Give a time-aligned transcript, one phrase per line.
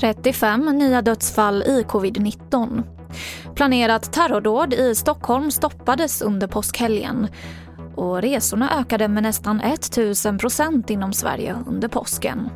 [0.00, 2.82] 35 nya dödsfall i covid-19.
[3.54, 7.28] Planerat terrordåd i Stockholm stoppades under påskhelgen
[7.94, 12.50] och resorna ökade med nästan 1000 procent inom Sverige under påsken.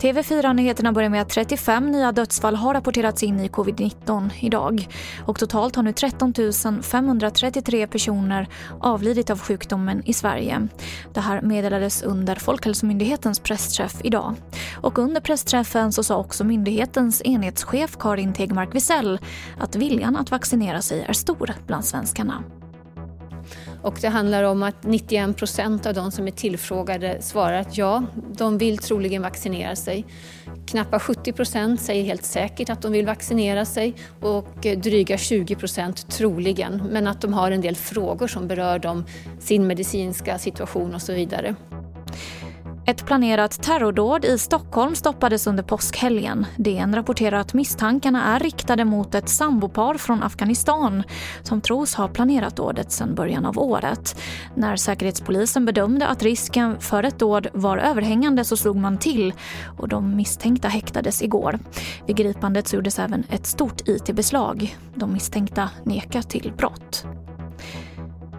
[0.00, 4.88] TV4-nyheterna börjar med att 35 nya dödsfall har rapporterats in i covid-19 idag.
[5.26, 6.34] Och totalt har nu 13
[6.82, 8.48] 533 personer
[8.80, 10.68] avlidit av sjukdomen i Sverige.
[11.14, 14.34] Det här meddelades under Folkhälsomyndighetens pressträff idag.
[14.82, 19.18] Och under pressträffen så sa också myndighetens enhetschef Karin Tegmark Wisell
[19.58, 22.44] att viljan att vaccinera sig är stor bland svenskarna.
[23.82, 28.02] Och det handlar om att 91 procent av de som är tillfrågade svarar att ja,
[28.32, 30.04] de vill troligen vaccinera sig.
[30.66, 36.10] Knappa 70 procent säger helt säkert att de vill vaccinera sig och dryga 20 procent
[36.10, 39.04] troligen, men att de har en del frågor som berör dem,
[39.38, 41.54] sin medicinska situation och så vidare.
[42.88, 46.46] Ett planerat terrordåd i Stockholm stoppades under påskhelgen.
[46.56, 51.02] DN rapporterar att misstankarna är riktade mot ett sambopar från Afghanistan
[51.42, 54.20] som tros ha planerat dådet sedan början av året.
[54.54, 59.32] När Säkerhetspolisen bedömde att risken för ett dåd var överhängande så slog man till
[59.78, 61.58] och de misstänkta häktades igår.
[62.06, 64.76] Vid gripandet så gjordes även ett stort IT-beslag.
[64.94, 67.06] De misstänkta nekar till brott.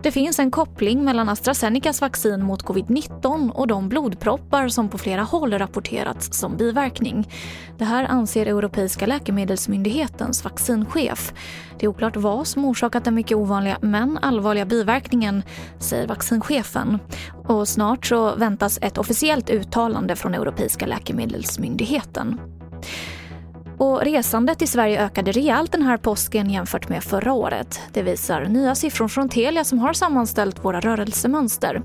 [0.03, 5.23] Det finns en koppling mellan AstraZenecas vaccin mot covid-19 och de blodproppar som på flera
[5.23, 7.29] håll rapporterats som biverkning.
[7.77, 11.33] Det här anser Europeiska läkemedelsmyndighetens vaccinchef.
[11.79, 15.43] Det är oklart vad som orsakat den mycket ovanliga men allvarliga biverkningen,
[15.79, 16.99] säger vaccinchefen.
[17.47, 22.39] Och snart så väntas ett officiellt uttalande från Europeiska läkemedelsmyndigheten.
[23.79, 27.79] Och resandet i Sverige ökade rejält den här påsken jämfört med förra året.
[27.93, 31.81] Det visar nya siffror från Telia som har sammanställt våra rörelsemönster.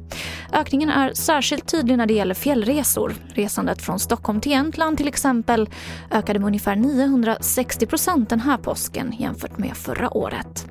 [0.52, 3.14] Ökningen är särskilt tydlig när det gäller fjällresor.
[3.34, 5.68] Resandet från Stockholm till Jämtland till exempel
[6.10, 10.66] ökade med ungefär 960 procent den här påsken jämfört med förra året.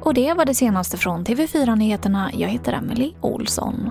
[0.00, 2.30] Och det var det senaste från TV4 Nyheterna.
[2.34, 3.90] Jag heter Emily Olsson.